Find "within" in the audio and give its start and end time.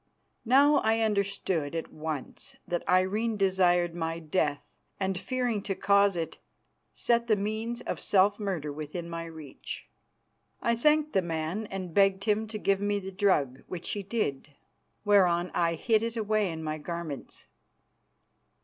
8.73-9.07